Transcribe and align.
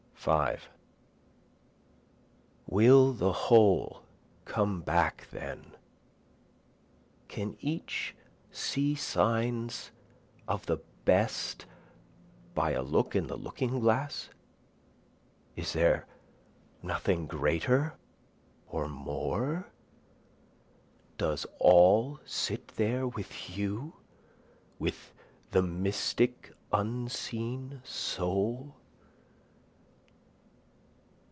5 0.23 0.69
Will 2.67 3.11
the 3.11 3.31
whole 3.31 4.03
come 4.45 4.81
back 4.81 5.27
then? 5.31 5.71
Can 7.27 7.57
each 7.59 8.13
see 8.51 8.93
signs 8.93 9.89
of 10.47 10.67
the 10.67 10.77
best 11.05 11.65
by 12.53 12.69
a 12.73 12.83
look 12.83 13.15
in 13.15 13.25
the 13.25 13.35
looking 13.35 13.79
glass? 13.79 14.29
is 15.55 15.73
there 15.73 16.05
nothing 16.83 17.25
greater 17.25 17.95
or 18.67 18.87
more? 18.87 19.71
Does 21.17 21.47
all 21.57 22.19
sit 22.27 22.67
there 22.75 23.07
with 23.07 23.57
you, 23.57 23.93
with 24.77 25.13
the 25.49 25.63
mystic 25.63 26.53
unseen 26.71 27.81
soul? 27.83 28.75